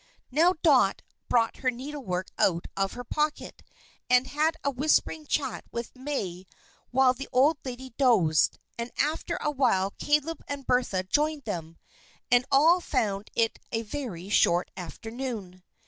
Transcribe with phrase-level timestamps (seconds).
[0.31, 3.61] Now Dot brought her needlework out of her pocket,
[4.09, 6.47] and had a whispering chat with May
[6.89, 11.77] while the old lady dozed, and after a while Caleb and Bertha joined them,
[12.31, 15.61] and all found it a very short afternoon.